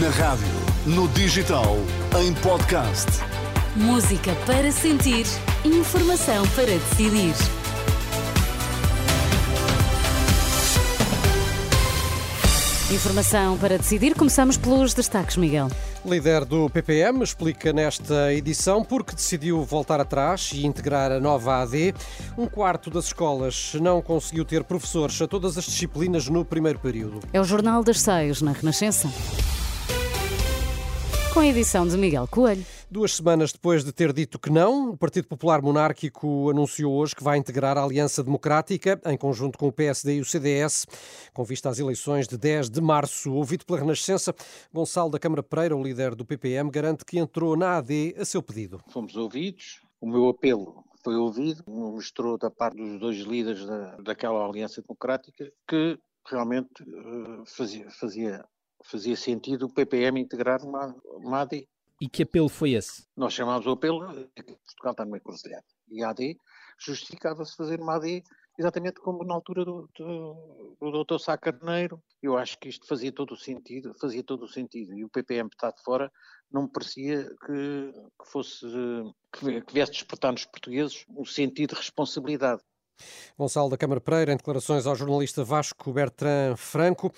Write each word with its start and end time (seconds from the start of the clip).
Na 0.00 0.08
rádio, 0.08 0.46
no 0.86 1.06
digital, 1.08 1.76
em 2.18 2.32
podcast. 2.34 3.10
Música 3.76 4.34
para 4.46 4.72
sentir, 4.72 5.26
informação 5.66 6.48
para 6.54 6.64
decidir. 6.64 7.34
Informação 12.90 13.58
para 13.58 13.76
decidir. 13.76 14.14
Começamos 14.14 14.56
pelos 14.56 14.94
destaques, 14.94 15.36
Miguel. 15.36 15.68
Líder 16.06 16.46
do 16.46 16.70
PPM 16.70 17.22
explica 17.22 17.70
nesta 17.70 18.32
edição 18.32 18.82
porque 18.82 19.14
decidiu 19.14 19.62
voltar 19.62 20.00
atrás 20.00 20.52
e 20.54 20.64
integrar 20.64 21.12
a 21.12 21.20
nova 21.20 21.60
AD. 21.60 21.94
Um 22.38 22.46
quarto 22.46 22.88
das 22.88 23.06
escolas 23.06 23.74
não 23.74 24.00
conseguiu 24.00 24.44
ter 24.46 24.64
professores 24.64 25.20
a 25.20 25.28
todas 25.28 25.58
as 25.58 25.64
disciplinas 25.64 26.28
no 26.28 26.46
primeiro 26.46 26.78
período. 26.78 27.20
É 27.30 27.40
o 27.40 27.44
Jornal 27.44 27.84
das 27.84 28.00
Seis, 28.00 28.40
na 28.40 28.52
Renascença. 28.52 29.06
Com 31.32 31.40
a 31.40 31.46
edição 31.46 31.88
de 31.88 31.96
Miguel 31.96 32.28
Coelho. 32.28 32.62
Duas 32.90 33.14
semanas 33.14 33.52
depois 33.52 33.82
de 33.82 33.90
ter 33.90 34.12
dito 34.12 34.38
que 34.38 34.50
não, 34.50 34.90
o 34.90 34.96
Partido 34.98 35.26
Popular 35.26 35.62
Monárquico 35.62 36.50
anunciou 36.50 36.92
hoje 36.92 37.16
que 37.16 37.24
vai 37.24 37.38
integrar 37.38 37.78
a 37.78 37.82
Aliança 37.82 38.22
Democrática, 38.22 39.00
em 39.06 39.16
conjunto 39.16 39.58
com 39.58 39.66
o 39.68 39.72
PSD 39.72 40.16
e 40.16 40.20
o 40.20 40.26
CDS, 40.26 40.86
com 41.32 41.42
vista 41.42 41.70
às 41.70 41.78
eleições 41.78 42.28
de 42.28 42.36
10 42.36 42.68
de 42.68 42.82
março. 42.82 43.32
Ouvido 43.32 43.64
pela 43.64 43.78
Renascença, 43.78 44.34
Gonçalo 44.70 45.10
da 45.10 45.18
Câmara 45.18 45.42
Pereira, 45.42 45.74
o 45.74 45.82
líder 45.82 46.14
do 46.14 46.22
PPM, 46.22 46.70
garante 46.70 47.02
que 47.02 47.18
entrou 47.18 47.56
na 47.56 47.78
AD 47.78 48.14
a 48.18 48.26
seu 48.26 48.42
pedido. 48.42 48.80
Fomos 48.90 49.16
ouvidos, 49.16 49.80
o 50.02 50.06
meu 50.06 50.28
apelo 50.28 50.84
foi 51.02 51.16
ouvido, 51.16 51.64
mostrou 51.66 52.36
da 52.36 52.50
parte 52.50 52.76
dos 52.76 53.00
dois 53.00 53.16
líderes 53.20 53.64
da, 53.64 53.96
daquela 54.02 54.46
Aliança 54.46 54.82
Democrática 54.82 55.50
que 55.66 55.98
realmente 56.30 56.82
uh, 56.82 57.44
fazia, 57.46 57.90
fazia, 57.90 58.44
fazia 58.84 59.16
sentido 59.16 59.66
o 59.66 59.72
PPM 59.72 60.20
integrar 60.20 60.64
uma, 60.64 60.94
uma 61.04 61.40
AD. 61.40 61.68
E 62.00 62.08
que 62.08 62.22
apelo 62.22 62.48
foi 62.48 62.72
esse? 62.72 63.06
Nós 63.16 63.32
chamámos 63.32 63.66
o 63.66 63.70
apelo 63.70 64.00
que 64.34 64.42
Portugal 64.42 64.92
está 64.92 65.04
numa 65.04 65.18
encruzilhada. 65.18 65.64
E 65.88 66.02
a 66.02 66.10
AD 66.10 66.36
justificava-se 66.78 67.56
fazer 67.56 67.80
uma 67.80 67.96
AD 67.96 68.22
exatamente 68.58 69.00
como 69.00 69.24
na 69.24 69.34
altura 69.34 69.64
do, 69.64 69.88
do, 69.94 70.76
do 70.80 71.04
Dr. 71.04 71.18
Sá 71.18 71.38
Carneiro. 71.38 72.02
Eu 72.22 72.36
acho 72.36 72.58
que 72.58 72.68
isto 72.68 72.86
fazia 72.86 73.12
todo 73.12 73.32
o 73.32 73.36
sentido, 73.36 73.94
fazia 74.00 74.22
todo 74.22 74.44
o 74.44 74.48
sentido. 74.48 74.94
E 74.94 75.04
o 75.04 75.08
PPM 75.08 75.48
está 75.52 75.70
de 75.70 75.82
fora 75.82 76.10
não 76.52 76.64
me 76.64 76.68
parecia 76.68 77.24
que, 77.46 77.92
que 77.92 78.30
fosse 78.30 78.66
que, 79.32 79.62
que 79.62 79.72
viesse 79.72 79.92
despertar 79.92 80.32
nos 80.32 80.44
portugueses 80.44 81.04
um 81.08 81.24
sentido 81.24 81.70
de 81.70 81.76
responsabilidade. 81.76 82.62
Gonçalo 83.38 83.70
da 83.70 83.76
Câmara 83.76 84.00
Pereira, 84.00 84.32
em 84.32 84.36
declarações 84.36 84.86
ao 84.86 84.94
jornalista 84.94 85.42
Vasco 85.44 85.92
Bertrand 85.92 86.56
Franco, 86.56 87.12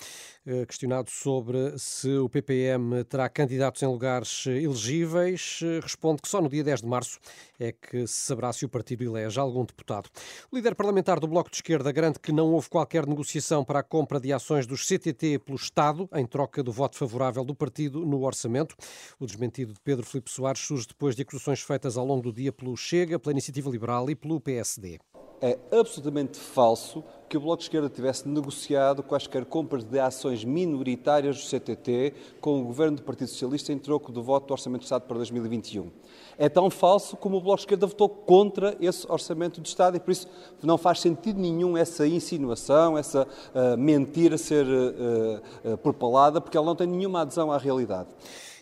eh, 0.45 0.65
questionado 0.65 1.09
sobre 1.09 1.77
se 1.77 2.09
o 2.17 2.29
PPM 2.29 3.03
terá 3.03 3.27
candidatos 3.27 3.81
em 3.81 3.87
lugares 3.87 4.45
elegíveis, 4.45 5.59
eh, 5.63 5.79
responde 5.81 6.21
que 6.21 6.27
só 6.27 6.41
no 6.41 6.47
dia 6.47 6.63
10 6.63 6.81
de 6.81 6.87
março 6.87 7.19
é 7.59 7.71
que 7.71 8.05
se 8.05 8.25
saberá 8.25 8.53
se 8.53 8.65
o 8.65 8.69
partido 8.69 9.03
elege 9.03 9.39
algum 9.39 9.65
deputado. 9.65 10.09
O 10.51 10.55
líder 10.55 10.75
parlamentar 10.75 11.19
do 11.19 11.27
Bloco 11.27 11.49
de 11.49 11.57
Esquerda 11.57 11.91
garante 11.91 12.19
que 12.19 12.31
não 12.31 12.53
houve 12.53 12.69
qualquer 12.69 13.07
negociação 13.07 13.63
para 13.63 13.79
a 13.79 13.83
compra 13.83 14.19
de 14.19 14.31
ações 14.31 14.67
dos 14.67 14.85
CTT 14.85 15.39
pelo 15.39 15.57
Estado, 15.57 16.07
em 16.13 16.25
troca 16.25 16.61
do 16.61 16.71
voto 16.71 16.97
favorável 16.97 17.43
do 17.43 17.55
partido 17.55 18.05
no 18.05 18.23
orçamento. 18.23 18.75
O 19.19 19.25
desmentido 19.25 19.73
de 19.73 19.79
Pedro 19.79 20.05
Filipe 20.05 20.29
Soares 20.29 20.61
surge 20.61 20.87
depois 20.87 21.15
de 21.15 21.21
acusações 21.23 21.61
feitas 21.61 21.97
ao 21.97 22.05
longo 22.05 22.21
do 22.21 22.33
dia 22.33 22.51
pelo 22.51 22.75
Chega, 22.77 23.17
pela 23.17 23.31
Iniciativa 23.31 23.69
Liberal 23.69 24.09
e 24.09 24.15
pelo 24.15 24.39
PSD. 24.39 24.99
É 25.45 25.59
absolutamente 25.71 26.39
falso 26.39 27.03
que 27.29 27.37
o 27.37 27.39
Bloco 27.39 27.57
de 27.57 27.65
Esquerda 27.65 27.87
tivesse 27.87 28.27
negociado 28.27 29.03
quaisquer 29.03 29.45
compras 29.45 29.83
de 29.83 29.99
ações 29.99 30.43
minoritárias 30.43 31.37
do 31.37 31.47
CTT 31.47 32.15
com 32.41 32.59
o 32.59 32.63
governo 32.63 32.97
do 32.97 33.03
Partido 33.03 33.27
Socialista 33.27 33.71
em 33.71 33.77
troco 33.77 34.11
do 34.11 34.23
voto 34.23 34.47
do 34.47 34.53
Orçamento 34.53 34.79
de 34.79 34.85
Estado 34.85 35.03
para 35.03 35.17
2021. 35.17 35.91
É 36.35 36.49
tão 36.49 36.67
falso 36.71 37.15
como 37.15 37.37
o 37.37 37.41
Bloco 37.41 37.57
de 37.57 37.61
Esquerda 37.61 37.85
votou 37.85 38.09
contra 38.09 38.75
esse 38.81 39.05
Orçamento 39.07 39.61
de 39.61 39.67
Estado 39.67 39.97
e 39.97 39.99
por 39.99 40.09
isso 40.09 40.27
não 40.63 40.79
faz 40.79 40.99
sentido 40.99 41.39
nenhum 41.39 41.77
essa 41.77 42.07
insinuação, 42.07 42.97
essa 42.97 43.27
uh, 43.53 43.77
mentira 43.77 44.39
ser 44.39 44.65
uh, 44.65 45.73
uh, 45.73 45.77
propalada, 45.77 46.41
porque 46.41 46.57
ela 46.57 46.65
não 46.65 46.75
tem 46.75 46.87
nenhuma 46.87 47.21
adesão 47.21 47.51
à 47.51 47.59
realidade. 47.59 48.09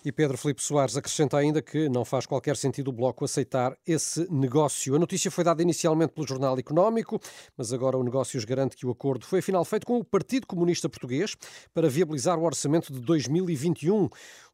E 0.06 0.12
Pedro 0.12 0.38
Filipe 0.38 0.62
Soares 0.62 0.98
acrescenta 0.98 1.38
ainda 1.38 1.62
que 1.62 1.88
não 1.88 2.04
faz 2.04 2.26
qualquer 2.26 2.58
sentido 2.58 2.90
o 2.90 2.92
Bloco 2.92 3.24
aceitar 3.24 3.78
esse 3.88 4.28
negócio. 4.30 4.96
A 4.96 5.00
notícia 5.00 5.32
foi 5.32 5.44
dada 5.44 5.62
inicialmente 5.62 6.12
pelo 6.12 6.28
Jornal 6.28 6.58
Económico, 6.60 7.20
mas 7.58 7.72
agora 7.72 7.98
o 7.98 8.04
Negócios 8.04 8.44
garante 8.44 8.76
que 8.76 8.86
o 8.86 8.92
acordo 8.92 9.26
foi 9.26 9.40
afinal 9.40 9.64
feito 9.64 9.88
com 9.88 9.98
o 9.98 10.04
Partido 10.04 10.46
Comunista 10.46 10.90
Português 10.90 11.36
para 11.74 11.88
viabilizar 11.88 12.38
o 12.38 12.44
orçamento 12.44 12.92
de 12.92 13.00
2021 13.00 14.10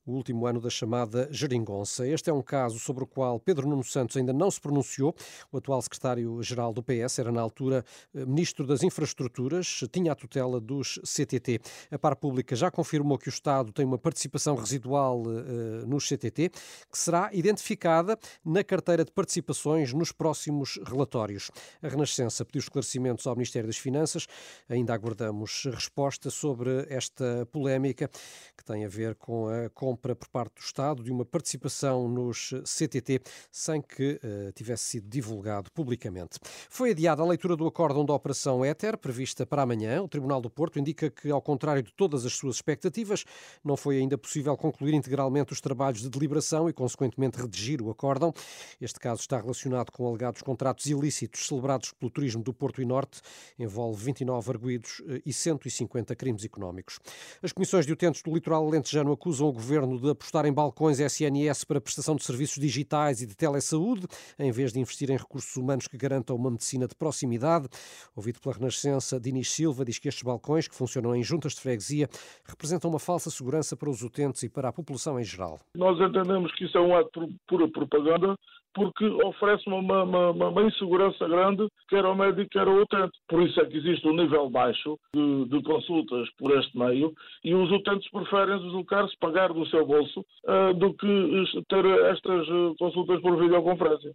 o 0.06 0.14
último 0.14 0.46
ano 0.48 0.60
da 0.60 0.70
chamada 0.70 1.28
geringonça. 1.32 2.08
Este 2.08 2.30
é 2.30 2.34
um 2.34 2.42
caso 2.42 2.80
sobre 2.80 3.04
o 3.04 3.08
qual 3.08 3.40
Pedro 3.40 3.68
Nuno 3.68 3.84
Santos 3.84 4.18
ainda 4.18 4.34
não 4.34 4.50
se 4.50 4.60
pronunciou. 4.60 5.16
O 5.52 5.58
atual 5.58 5.82
secretário-geral 5.82 6.74
do 6.74 6.82
PS 6.82 7.20
era, 7.20 7.32
na 7.32 7.42
altura, 7.42 7.86
eh, 8.14 8.26
ministro 8.26 8.66
das 8.66 8.82
Infraestruturas, 8.82 9.84
tinha 9.92 10.12
a 10.12 10.16
tutela 10.16 10.60
dos 10.60 11.00
CTT. 11.04 11.60
A 11.92 12.00
par 12.00 12.16
pública 12.16 12.56
já 12.56 12.72
confirmou 12.72 13.18
que 13.18 13.28
o 13.28 13.30
Estado 13.30 13.72
tem 13.72 13.86
uma 13.86 13.98
participação 13.98 14.56
residual 14.56 15.22
uh, 15.22 15.88
nos 15.88 16.08
CTT, 16.08 16.50
que 16.50 16.98
será 16.98 17.30
identificada 17.34 18.18
na 18.44 18.64
carteira 18.64 19.06
de 19.06 19.12
participações 19.12 19.94
nos 19.94 20.12
próximos 20.12 20.80
relatórios. 20.86 21.52
A 21.82 21.88
Renascença 21.88 22.44
pediu 22.44 22.60
esclarecimentos 22.60 23.28
ao 23.28 23.36
Ministério 23.36 23.68
das 23.68 23.78
Finanças. 23.78 24.28
Ainda 24.68 24.94
aguardamos 24.94 25.66
resposta 25.66 26.30
sobre 26.30 26.86
esta 26.90 27.46
polémica 27.52 28.10
que 28.58 28.64
tem 28.64 28.86
a 28.86 28.90
ver 28.90 29.16
com 29.16 29.48
a 29.48 29.70
compra 29.70 29.99
compra 30.00 30.16
por 30.16 30.30
parte 30.30 30.56
do 30.56 30.62
Estado 30.62 31.04
de 31.04 31.12
uma 31.12 31.26
participação 31.26 32.08
nos 32.08 32.54
CTT 32.64 33.22
sem 33.52 33.82
que 33.82 34.14
uh, 34.24 34.52
tivesse 34.54 34.84
sido 34.84 35.10
divulgado 35.10 35.70
publicamente. 35.74 36.40
Foi 36.70 36.92
adiada 36.92 37.22
a 37.22 37.26
leitura 37.26 37.58
do 37.58 37.68
acórdão 37.68 38.06
da 38.06 38.14
Operação 38.14 38.64
Éter, 38.64 38.98
prevista 38.98 39.46
para 39.46 39.62
amanhã. 39.62 40.02
O 40.02 40.08
Tribunal 40.08 40.40
do 40.40 40.50
Porto 40.50 40.80
indica 40.80 41.10
que, 41.10 41.30
ao 41.30 41.42
contrário 41.42 41.84
de 41.84 41.92
todas 41.92 42.26
as 42.26 42.32
suas 42.34 42.56
expectativas, 42.56 43.26
não 43.64 43.76
foi 43.76 43.98
ainda 43.98 44.18
possível 44.18 44.56
concluir 44.56 44.94
integralmente 44.94 45.52
os 45.52 45.60
trabalhos 45.60 46.02
de 46.02 46.10
deliberação 46.10 46.70
e, 46.70 46.74
consequentemente, 46.74 47.38
redigir 47.38 47.82
o 47.82 47.92
acórdão. 47.92 48.34
Este 48.80 49.00
caso 49.00 49.20
está 49.20 49.42
relacionado 49.42 49.92
com 49.92 50.08
alegados 50.08 50.42
contratos 50.42 50.86
ilícitos 50.86 51.46
celebrados 51.46 51.92
pelo 51.92 52.10
turismo 52.10 52.42
do 52.42 52.54
Porto 52.54 52.82
e 52.82 52.86
Norte, 52.86 53.20
envolve 53.58 54.02
29 54.02 54.52
arguídos 54.52 55.02
eh, 55.08 55.22
e 55.26 55.34
150 55.34 56.16
crimes 56.16 56.46
económicos. 56.46 57.00
As 57.44 57.52
comissões 57.52 57.86
de 57.86 57.92
utentes 57.92 58.22
do 58.22 58.34
litoral 58.34 58.66
alentejano 58.66 59.12
acusam 59.12 59.48
o 59.48 59.52
governo 59.52 59.79
governo 59.80 60.00
de 60.00 60.10
apostar 60.10 60.46
em 60.46 60.54
balcões 60.54 61.00
SNS 61.00 61.64
para 61.64 61.80
prestação 61.80 62.16
de 62.16 62.24
serviços 62.24 62.60
digitais 62.60 63.22
e 63.22 63.28
de 63.28 63.36
telesaúde, 63.36 64.08
em 64.38 64.52
vez 64.52 64.74
de 64.74 64.80
investir 64.80 65.10
em 65.10 65.18
recursos 65.18 65.56
humanos 65.56 65.88
que 65.88 65.98
garantam 65.98 66.36
uma 66.36 66.52
medicina 66.52 66.88
de 66.88 66.96
proximidade. 66.96 67.68
Ouvido 68.16 68.40
pela 68.40 68.56
Renascença, 68.56 69.20
Dinis 69.20 69.50
Silva 69.52 69.86
diz 69.86 70.00
que 70.00 70.08
estes 70.08 70.24
balcões, 70.24 70.68
que 70.68 70.76
funcionam 70.76 71.16
em 71.16 71.24
juntas 71.24 71.54
de 71.54 71.62
freguesia, 71.62 72.10
representam 72.46 72.90
uma 72.90 73.00
falsa 73.00 73.30
segurança 73.30 73.76
para 73.76 73.90
os 73.90 74.02
utentes 74.02 74.44
e 74.44 74.50
para 74.50 74.70
a 74.70 74.74
população 74.74 75.20
em 75.20 75.24
geral. 75.24 75.60
Nós 75.76 76.00
entendemos 76.00 76.54
que 76.56 76.66
isso 76.66 76.78
é 76.78 76.82
um 76.82 76.96
ato 76.96 77.28
de 77.28 77.36
pura 77.48 77.68
propaganda 77.70 78.36
porque 78.74 79.06
oferece 79.06 79.68
uma, 79.68 80.04
uma, 80.04 80.32
uma, 80.32 80.62
insegurança 80.64 81.28
grande, 81.28 81.68
quer 81.88 82.06
ao 82.06 82.16
médico, 82.16 82.50
quer 82.50 82.68
ao 82.68 82.76
utente. 82.76 83.18
Por 83.28 83.42
isso 83.42 83.60
é 83.62 83.66
que 83.66 83.78
existe 83.78 84.08
um 84.08 84.14
nível 84.14 84.50
baixo 84.50 84.98
de, 85.14 85.46
de 85.46 85.64
consultas 85.64 86.30
por 86.38 86.52
este 86.58 86.78
meio 86.78 87.14
e 87.44 87.54
os 87.54 87.72
utentes 87.72 88.10
preferem 88.12 88.60
deslocar-se, 88.60 89.18
pagar 89.20 89.54
do 89.54 89.66
seu 89.68 89.86
bolso, 89.86 90.20
uh, 90.46 90.74
do 90.74 90.94
que 90.94 91.64
ter 91.68 91.86
estas 92.12 92.48
eh, 92.48 92.74
consultas 92.78 93.22
por 93.22 93.38
videoconferência. 93.38 94.14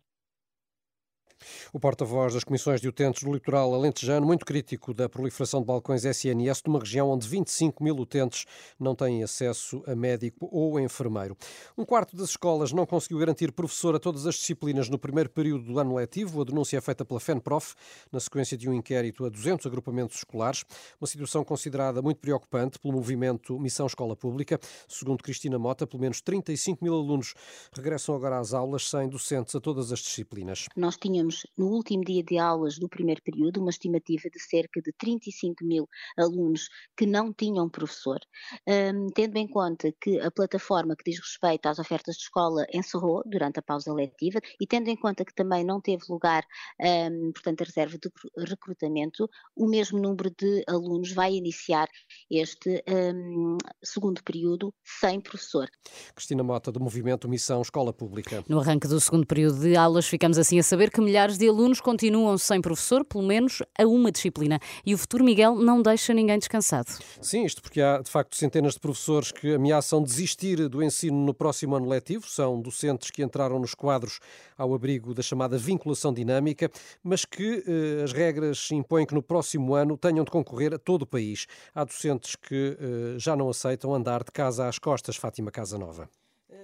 O 1.73 1.81
porta-voz 1.81 2.35
das 2.35 2.45
comissões 2.45 2.81
de 2.81 2.89
utentes 2.89 3.23
do 3.23 3.33
litoral 3.33 3.75
alentejano, 3.75 4.27
muito 4.27 4.45
crítico 4.45 4.95
da 4.95 5.09
proliferação 5.09 5.61
de 5.61 5.67
balcões 5.67 6.05
SNS 6.05 6.63
numa 6.67 6.79
região 6.79 7.11
onde 7.11 7.27
25 7.29 7.83
mil 7.83 7.97
utentes 7.97 8.45
não 8.79 8.95
têm 8.95 9.23
acesso 9.23 9.83
a 9.87 9.95
médico 9.95 10.49
ou 10.53 10.79
enfermeiro. 10.79 11.37
Um 11.77 11.85
quarto 11.85 12.17
das 12.17 12.31
escolas 12.31 12.73
não 12.73 12.87
conseguiu 12.87 13.19
garantir 13.19 13.53
professor 13.53 13.95
a 13.95 13.99
todas 13.99 14.27
as 14.27 14.37
disciplinas 14.37 14.89
no 14.89 14.99
primeiro 14.99 15.31
período 15.31 15.65
do 15.65 15.79
ano 15.79 15.95
letivo. 15.95 16.43
A 16.43 16.45
denúncia 16.45 16.79
é 16.79 16.81
feita 16.81 17.05
pela 17.05 17.21
FENPROF, 17.21 17.75
na 18.13 18.21
sequência 18.21 18.57
de 18.57 18.69
um 18.69 18.75
inquérito 18.75 19.25
a 19.25 19.29
200 19.29 19.67
agrupamentos 19.67 20.17
escolares. 20.17 20.65
Uma 21.01 21.07
situação 21.07 21.45
considerada 21.45 22.01
muito 22.01 22.19
preocupante 22.19 22.79
pelo 22.79 22.95
movimento 22.95 23.59
Missão 23.59 23.87
Escola 23.87 24.17
Pública. 24.17 24.59
Segundo 24.89 25.23
Cristina 25.23 25.59
Mota, 25.59 25.87
pelo 25.87 26.01
menos 26.01 26.21
35 26.21 26.85
mil 26.85 26.95
alunos 26.95 27.35
regressam 27.73 28.15
agora 28.15 28.39
às 28.39 28.53
aulas 28.53 28.89
sem 28.89 29.09
docentes 29.09 29.55
a 29.55 29.61
todas 29.61 29.93
as 29.93 29.99
disciplinas. 29.99 30.67
Nós 30.77 30.97
tínhamos 30.97 31.24
tínhamos 31.25 31.47
no 31.57 31.67
último 31.67 32.05
dia 32.05 32.23
de 32.23 32.39
aulas 32.39 32.79
do 32.79 32.89
primeiro 32.89 33.23
período 33.23 33.61
uma 33.61 33.71
estimativa 33.71 34.29
de 34.31 34.41
cerca 34.41 34.81
de 34.81 34.93
35 34.93 35.65
mil 35.65 35.89
alunos 36.17 36.69
que 36.97 37.07
não 37.07 37.33
tinham 37.33 37.69
professor. 37.69 38.19
Um, 38.67 39.09
tendo 39.15 39.37
em 39.37 39.49
conta 39.49 39.93
que 40.01 40.21
a 40.21 40.31
plataforma 40.31 40.95
que 40.97 41.11
diz 41.11 41.19
respeito 41.19 41.67
às 41.67 41.79
ofertas 41.79 42.17
de 42.17 42.23
escola 42.23 42.67
encerrou 42.73 43.23
durante 43.27 43.59
a 43.59 43.63
pausa 43.63 43.93
letiva 43.93 44.41
e 44.61 44.67
tendo 44.67 44.89
em 44.89 44.97
conta 44.97 45.25
que 45.25 45.35
também 45.35 45.65
não 45.65 45.81
teve 45.81 46.05
lugar, 46.09 46.45
um, 46.81 47.33
portanto, 47.33 47.63
a 47.63 47.65
reserva 47.65 47.99
de 47.99 48.11
recrutamento, 48.39 49.29
o 49.57 49.67
mesmo 49.67 49.99
número 49.99 50.31
de 50.31 50.63
alunos 50.69 51.13
vai 51.13 51.35
iniciar 51.35 51.89
este 52.31 52.83
um, 52.89 53.57
segundo 53.83 54.23
período 54.23 54.75
sem 55.01 55.21
professor. 55.21 55.69
Cristina 56.15 56.43
Mota, 56.43 56.71
do 56.71 56.81
Movimento 56.81 57.29
Missão 57.29 57.63
Escola 57.63 57.93
Pública. 57.93 58.45
No 58.49 58.61
arranque 58.61 58.89
do 58.89 59.01
segundo 59.01 59.27
período 59.27 59.61
de 59.61 59.77
aulas, 59.77 60.07
ficamos 60.07 60.39
assim 60.39 60.59
a 60.59 60.63
saber 60.63 60.91
que 60.91 61.01
milhares 61.15 61.39
de 61.39 61.49
alunos 61.49 61.81
continuam 61.81 62.37
sem 62.37 62.61
professor, 62.61 63.05
pelo 63.05 63.23
menos 63.23 63.63
a 63.79 63.87
uma 63.87 64.11
disciplina. 64.11 64.59
E 64.85 64.93
o 64.93 64.99
futuro 64.99 65.23
Miguel 65.23 65.55
não 65.55 65.81
deixa 65.81 66.13
ninguém 66.13 66.37
descansado. 66.41 66.91
Sim, 67.21 67.45
isto 67.45 67.63
porque 67.63 67.81
há 67.81 68.03
de 68.03 68.11
facto 68.11 68.35
centenas 68.35 68.75
de 68.75 68.81
professores 68.81 69.31
que 69.31 69.55
ameaçam 69.55 70.03
desistir 70.03 70.69
do 70.69 70.83
ensino 70.83 71.17
no 71.17 71.33
próximo 71.33 71.77
ano 71.77 71.89
letivo. 71.89 72.29
São 72.29 72.61
docentes 72.61 73.13
que 73.13 73.23
entraram 73.23 73.61
nos 73.61 73.75
quadros 73.75 74.19
ao 74.59 74.75
abrigo 74.75 75.15
da 75.15 75.23
chamada 75.23 75.57
vinculação 75.57 76.13
dinâmica, 76.13 76.69
mas 77.01 77.25
que 77.25 77.63
eh, 77.65 78.03
as 78.03 78.13
regras 78.13 78.69
impõem 78.73 79.07
que 79.07 79.15
no 79.15 79.23
próximo 79.23 79.73
ano 79.77 79.97
tenham 79.97 80.25
de 80.25 80.33
concorrer 80.33 80.75
a 80.75 80.79
todo 80.81 81.03
o 81.03 81.07
país. 81.07 81.47
Há 81.73 81.85
docentes 81.85 82.35
que 82.35 82.77
eh, 82.77 83.19
já 83.21 83.37
não 83.37 83.49
aceitam 83.49 83.95
andar 83.95 84.25
de 84.25 84.33
casa 84.33 84.67
às 84.67 84.81
costas, 84.81 85.15
Fátima 85.15 85.53
Casa 85.53 85.79
Nova. 85.79 86.11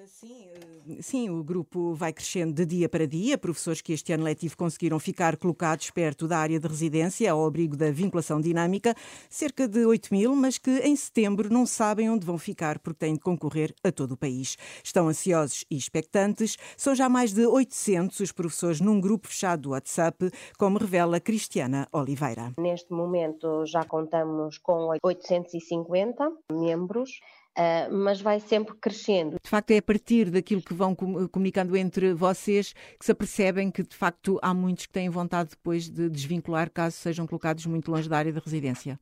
Sim, 0.07 0.49
eh, 0.55 1.03
sim, 1.03 1.31
o 1.31 1.43
grupo 1.43 1.95
vai 1.95 2.13
crescendo 2.13 2.55
de 2.55 2.65
dia 2.65 2.89
para 2.89 3.07
dia. 3.07 3.37
Professores 3.37 3.81
que 3.81 3.93
este 3.93 4.13
ano 4.13 4.25
letivo 4.25 4.57
conseguiram 4.57 4.99
ficar 4.99 5.37
colocados 5.37 5.91
perto 5.91 6.27
da 6.27 6.39
área 6.39 6.59
de 6.59 6.67
residência, 6.67 7.31
ao 7.31 7.45
abrigo 7.45 7.77
da 7.77 7.91
vinculação 7.91 8.41
dinâmica, 8.41 8.95
cerca 9.29 9.69
de 9.69 9.85
8 9.85 10.09
mil, 10.11 10.35
mas 10.35 10.59
que 10.59 10.71
em 10.81 10.97
setembro 10.97 11.53
não 11.53 11.67
sabem 11.67 12.09
onde 12.09 12.25
vão 12.25 12.39
ficar 12.39 12.79
porque 12.79 12.99
têm 12.99 13.15
de 13.15 13.21
concorrer 13.21 13.75
a 13.85 13.93
todo 13.93 14.13
o 14.13 14.17
país. 14.17 14.57
Estão 14.83 15.09
ansiosos 15.09 15.65
e 15.71 15.77
expectantes. 15.77 16.57
São 16.77 16.95
já 16.95 17.09
mais 17.09 17.33
de 17.33 17.47
800 17.47 18.21
os 18.21 18.33
professores 18.33 18.81
num 18.81 19.01
grupo 19.01 19.29
fechado 19.29 19.63
do 19.63 19.71
WhatsApp, 19.71 20.31
como 20.59 20.79
revela 20.79 21.21
Cristiana 21.21 21.87
Oliveira. 21.93 22.53
Neste 22.59 22.93
momento 22.93 23.67
já 23.67 23.85
contamos 23.85 24.59
com 24.59 24.95
850 25.03 26.33
membros 26.53 27.21
Uh, 27.59 27.93
mas 27.93 28.21
vai 28.21 28.39
sempre 28.39 28.75
crescendo. 28.77 29.37
De 29.43 29.51
facto, 29.51 29.73
é 29.73 29.79
a 29.79 29.83
partir 29.83 30.31
daquilo 30.31 30.63
que 30.63 30.73
vão 30.73 30.95
comunicando 30.95 31.77
entre 31.77 32.15
vocês 32.15 32.73
que 32.99 33.05
se 33.05 33.13
apercebem 33.13 33.71
que, 33.71 33.83
de 33.83 33.97
facto, 33.97 34.39
há 34.41 34.55
muitos 34.55 34.87
que 34.87 34.93
têm 34.93 35.11
vontade 35.11 35.51
depois 35.51 35.89
de 35.89 36.09
desvincular 36.09 36.71
caso 36.71 36.97
sejam 36.97 37.27
colocados 37.27 37.67
muito 37.67 37.91
longe 37.91 38.09
da 38.09 38.19
área 38.19 38.33
de 38.33 38.39
residência. 38.39 38.99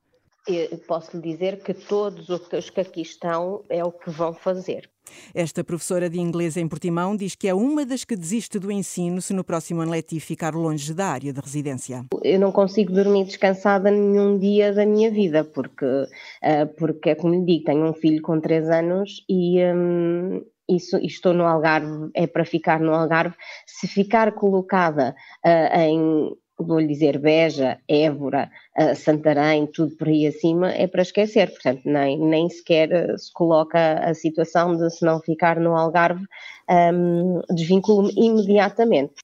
Eu 0.47 0.79
posso 0.79 1.15
lhe 1.15 1.23
dizer 1.23 1.63
que 1.63 1.75
todos 1.75 2.31
os 2.31 2.71
que 2.71 2.81
aqui 2.81 3.03
estão 3.03 3.65
é 3.69 3.85
o 3.85 3.93
que 3.93 4.09
vão 4.09 4.33
fazer. 4.33 4.91
Esta 5.35 5.63
professora 5.63 6.09
de 6.09 6.19
inglês 6.19 6.57
em 6.57 6.69
Portimão 6.69 7.17
diz 7.17 7.35
que 7.35 7.49
é 7.49 7.55
uma 7.55 7.85
das 7.85 8.05
que 8.05 8.17
desiste 8.17 8.59
do 8.59 8.71
ensino 8.71 9.21
se 9.21 9.33
no 9.33 9.45
próximo 9.45 9.81
ano 9.81 9.93
letivo 9.93 10.25
ficar 10.25 10.55
longe 10.55 10.93
da 10.95 11.07
área 11.07 11.33
de 11.33 11.41
residência. 11.41 12.05
Eu 12.23 12.41
não 12.41 12.53
consigo 12.53 12.93
dormir 12.93 13.25
descansada 13.25 13.91
nenhum 13.91 14.39
dia 14.39 14.73
da 14.73 14.85
minha 14.85 15.11
vida, 15.11 15.45
porque, 15.45 15.85
uh, 15.85 16.67
porque 16.77 17.11
é 17.11 17.15
como 17.15 17.35
lhe 17.35 17.45
digo, 17.45 17.65
tenho 17.65 17.85
um 17.85 17.95
filho 17.95 18.23
com 18.23 18.41
3 18.41 18.69
anos 18.71 19.25
e. 19.29 19.63
Um, 19.65 20.43
isso, 20.71 20.99
estou 20.99 21.33
no 21.33 21.47
Algarve, 21.47 22.11
é 22.15 22.27
para 22.27 22.45
ficar 22.45 22.79
no 22.79 22.93
Algarve. 22.93 23.35
Se 23.67 23.89
ficar 23.89 24.33
colocada 24.33 25.17
uh, 25.43 25.79
em 25.79 26.37
vou-lhe 26.65 26.87
dizer 26.87 27.19
Beja, 27.19 27.79
Évora, 27.89 28.51
uh, 28.79 28.95
Santarém, 28.95 29.67
tudo 29.67 29.97
por 29.97 30.09
aí 30.09 30.27
acima, 30.27 30.71
é 30.73 30.87
para 30.87 31.03
esquecer. 31.03 31.51
Portanto, 31.51 31.83
nem, 31.85 32.19
nem 32.19 32.49
sequer 32.49 32.89
uh, 32.91 33.19
se 33.19 33.33
coloca 33.33 33.95
a 33.95 34.15
situação 34.15 34.77
de 34.77 34.91
se 34.91 35.05
não 35.05 35.21
ficar 35.21 35.59
no 35.61 35.77
Algarve, 35.77 36.25
um, 36.69 37.41
desvinculo-me 37.55 38.13
imediatamente. 38.17 39.15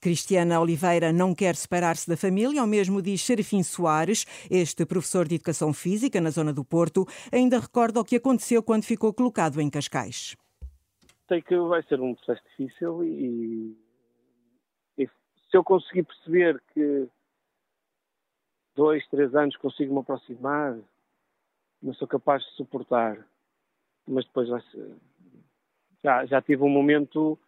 Cristiana 0.00 0.60
Oliveira 0.60 1.12
não 1.12 1.34
quer 1.34 1.56
separar-se 1.56 2.08
da 2.08 2.16
família, 2.16 2.60
ao 2.60 2.66
mesmo 2.66 3.00
diz 3.00 3.22
Serafim 3.22 3.62
Soares, 3.62 4.26
este 4.50 4.84
professor 4.84 5.26
de 5.26 5.36
Educação 5.36 5.72
Física 5.72 6.20
na 6.20 6.30
zona 6.30 6.52
do 6.52 6.64
Porto, 6.64 7.06
ainda 7.32 7.58
recorda 7.58 8.00
o 8.00 8.04
que 8.04 8.16
aconteceu 8.16 8.62
quando 8.62 8.84
ficou 8.84 9.12
colocado 9.12 9.60
em 9.60 9.70
Cascais. 9.70 10.36
Sei 11.28 11.40
que 11.42 11.56
vai 11.56 11.82
ser 11.84 12.00
um 12.00 12.14
processo 12.14 12.42
difícil 12.48 13.04
e 13.04 13.76
se 15.50 15.56
eu 15.56 15.64
conseguir 15.64 16.04
perceber 16.04 16.62
que 16.72 17.08
dois, 18.76 19.06
três 19.08 19.34
anos 19.34 19.56
consigo 19.56 19.92
me 19.92 20.00
aproximar, 20.00 20.78
não 21.82 21.92
sou 21.94 22.06
capaz 22.06 22.42
de 22.44 22.50
suportar. 22.52 23.26
Mas 24.06 24.24
depois 24.24 24.48
vai 24.48 24.60
ser... 24.70 24.96
já, 26.02 26.24
já 26.26 26.42
tive 26.42 26.62
um 26.62 26.68
momento 26.68 27.38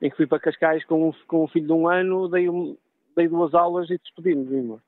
em 0.00 0.08
que 0.08 0.16
fui 0.16 0.26
para 0.26 0.40
Cascais 0.40 0.84
com 0.84 1.08
um, 1.08 1.12
com 1.26 1.44
um 1.44 1.48
filho 1.48 1.66
de 1.66 1.72
um 1.72 1.88
ano, 1.88 2.28
dei, 2.28 2.48
um, 2.48 2.76
dei 3.16 3.28
duas 3.28 3.54
aulas 3.54 3.90
e 3.90 3.98
despedi-me, 3.98 4.44
vim 4.44 4.56
embora. 4.58 4.82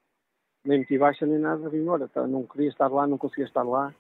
Nem 0.65 0.79
meti 0.79 0.97
baixa 0.97 1.27
nem 1.27 1.39
nada, 1.39 1.69
vim 1.69 1.79
embora. 1.79 2.09
Tá, 2.09 2.27
não 2.27 2.47
queria 2.47 2.69
estar 2.69 2.89
lá, 2.89 3.07
não 3.07 3.19
conseguia 3.19 3.45
estar 3.45 3.65
lá. 3.65 3.95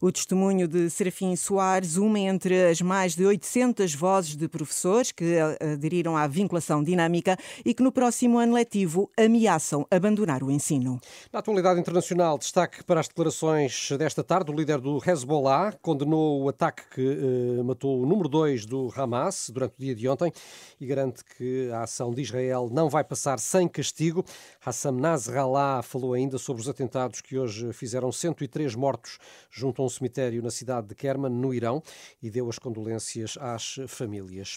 O 0.00 0.12
testemunho 0.12 0.68
de 0.68 0.88
Serafim 0.90 1.34
Soares, 1.36 1.96
uma 1.96 2.18
entre 2.18 2.68
as 2.68 2.80
mais 2.80 3.14
de 3.14 3.24
800 3.24 3.94
vozes 3.94 4.36
de 4.36 4.48
professores 4.48 5.12
que 5.12 5.38
aderiram 5.60 6.16
à 6.16 6.26
vinculação 6.26 6.82
dinâmica 6.82 7.36
e 7.64 7.74
que 7.74 7.82
no 7.82 7.90
próximo 7.90 8.38
ano 8.38 8.54
letivo 8.54 9.10
ameaçam 9.16 9.86
abandonar 9.90 10.42
o 10.42 10.50
ensino. 10.50 11.00
Na 11.32 11.40
atualidade 11.40 11.80
internacional, 11.80 12.38
destaque 12.38 12.84
para 12.84 13.00
as 13.00 13.08
declarações 13.08 13.90
desta 13.98 14.22
tarde, 14.22 14.50
o 14.50 14.54
líder 14.54 14.80
do 14.80 14.98
Hezbollah 15.04 15.72
condenou 15.82 16.42
o 16.42 16.48
ataque 16.48 16.82
que 16.94 17.58
eh, 17.58 17.62
matou 17.62 18.02
o 18.02 18.06
número 18.06 18.28
2 18.28 18.66
do 18.66 18.92
Hamas 18.96 19.50
durante 19.50 19.74
o 19.78 19.80
dia 19.80 19.94
de 19.94 20.08
ontem 20.08 20.32
e 20.80 20.86
garante 20.86 21.24
que 21.24 21.70
a 21.72 21.82
ação 21.82 22.12
de 22.12 22.22
Israel 22.22 22.68
não 22.72 22.88
vai 22.88 23.04
passar 23.04 23.38
sem 23.38 23.68
castigo. 23.68 24.24
Hassam 24.64 24.92
Nasrallah 24.92 25.82
falou 25.82 26.14
ainda 26.14 26.38
sobre 26.38 26.62
os 26.62 26.68
atentados 26.68 27.20
que 27.20 27.38
hoje 27.38 27.72
fizeram 27.72 28.10
103 28.12 28.74
mortos 28.74 29.18
junto 29.50 29.67
junto 29.68 29.82
a 29.82 29.84
um 29.84 29.88
cemitério 29.88 30.42
na 30.42 30.50
cidade 30.50 30.88
de 30.88 30.94
Kerman, 30.94 31.30
no 31.30 31.52
Irão, 31.52 31.82
e 32.22 32.30
deu 32.30 32.48
as 32.48 32.58
condolências 32.58 33.36
às 33.38 33.76
famílias. 33.86 34.56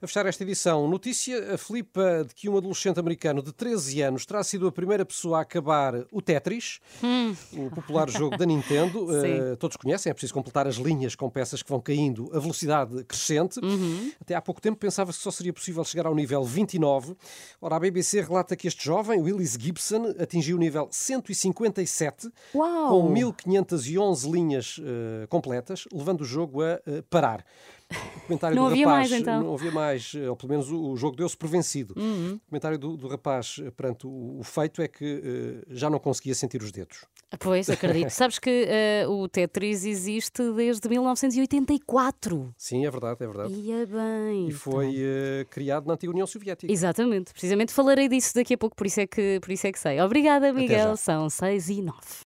A 0.00 0.06
fechar 0.06 0.26
esta 0.26 0.42
edição, 0.42 0.86
notícia 0.88 1.54
aflipa 1.54 2.24
de 2.26 2.34
que 2.34 2.48
um 2.48 2.56
adolescente 2.56 3.00
americano 3.00 3.42
de 3.42 3.52
13 3.52 4.02
anos 4.02 4.26
terá 4.26 4.44
sido 4.44 4.66
a 4.66 4.72
primeira 4.72 5.06
pessoa 5.06 5.38
a 5.38 5.40
acabar 5.40 5.94
o 6.12 6.20
Tetris, 6.20 6.80
hum. 7.02 7.34
o 7.54 7.70
popular 7.70 8.08
jogo 8.10 8.36
da 8.36 8.44
Nintendo. 8.44 9.04
uh, 9.08 9.56
todos 9.58 9.76
conhecem, 9.76 10.10
é 10.10 10.12
preciso 10.12 10.34
completar 10.34 10.66
as 10.66 10.76
linhas 10.76 11.14
com 11.14 11.30
peças 11.30 11.62
que 11.62 11.70
vão 11.70 11.80
caindo 11.80 12.30
a 12.34 12.38
velocidade 12.38 13.04
crescente. 13.04 13.58
Uhum. 13.58 14.12
Até 14.20 14.34
há 14.34 14.42
pouco 14.42 14.60
tempo 14.60 14.76
pensava-se 14.76 15.18
que 15.18 15.24
só 15.24 15.30
seria 15.30 15.52
possível 15.52 15.82
chegar 15.84 16.06
ao 16.06 16.14
nível 16.14 16.44
29. 16.44 17.16
Ora, 17.60 17.76
a 17.76 17.80
BBC 17.80 18.20
relata 18.20 18.54
que 18.54 18.68
este 18.68 18.84
jovem, 18.84 19.20
Willis 19.20 19.56
Gibson, 19.58 20.14
atingiu 20.18 20.56
o 20.56 20.60
nível 20.60 20.88
157, 20.90 22.30
Uau. 22.54 22.88
com 22.90 23.10
1511 23.10 24.30
linhas 24.30 24.45
uh, 24.54 25.26
completas, 25.28 25.84
levando 25.92 26.20
o 26.20 26.24
jogo 26.24 26.62
a 26.62 26.80
uh, 26.86 27.02
parar. 27.04 27.44
O 27.88 28.20
comentário 28.26 28.56
não 28.56 28.64
do 28.64 28.70
havia 28.70 28.86
rapaz, 28.86 29.10
mais, 29.10 29.22
então. 29.22 29.42
Não 29.42 29.54
havia 29.54 29.70
mais, 29.70 30.12
ou 30.14 30.36
pelo 30.36 30.50
menos 30.50 30.70
o, 30.70 30.90
o 30.90 30.96
jogo 30.96 31.16
deu-se 31.16 31.36
por 31.36 31.48
vencido. 31.48 31.94
Uhum. 31.96 32.34
O 32.34 32.50
comentário 32.50 32.78
do, 32.78 32.96
do 32.96 33.06
rapaz 33.06 33.62
perante 33.76 34.06
o, 34.06 34.38
o, 34.40 34.42
feito 34.42 34.82
é 34.82 34.88
que 34.88 35.04
uh, 35.04 35.74
já 35.74 35.88
não 35.88 36.00
conseguia 36.00 36.34
sentir 36.34 36.62
os 36.62 36.72
dedos. 36.72 37.04
Pois, 37.38 37.70
acredito. 37.70 38.10
Sabes 38.10 38.38
que 38.40 38.66
uh, 39.06 39.10
o 39.10 39.28
Tetris 39.28 39.84
existe 39.84 40.42
desde 40.52 40.88
1984. 40.88 42.54
Sim, 42.56 42.86
é 42.86 42.90
verdade, 42.90 43.22
é 43.22 43.26
verdade. 43.26 43.52
E 43.52 43.70
é 43.70 43.86
bem. 43.86 44.48
E 44.48 44.52
foi 44.52 44.96
uh, 44.96 45.46
criado 45.48 45.86
na 45.86 45.94
antiga 45.94 46.10
União 46.10 46.26
Soviética. 46.26 46.72
Exatamente. 46.72 47.32
Precisamente 47.32 47.72
falarei 47.72 48.08
disso 48.08 48.34
daqui 48.34 48.54
a 48.54 48.58
pouco, 48.58 48.74
por 48.74 48.86
isso 48.86 49.00
é 49.00 49.06
que, 49.06 49.38
por 49.40 49.52
isso 49.52 49.66
é 49.66 49.72
que 49.72 49.78
sei. 49.78 50.00
Obrigada, 50.00 50.52
Miguel. 50.52 50.96
São 50.96 51.30
6 51.30 51.68
e 51.68 51.82
9. 51.82 51.98